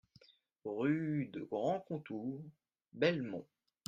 Rue 0.65 1.29
de 1.31 1.41
Grand 1.41 1.81
Contour, 1.81 2.41
Belmont 2.93 3.45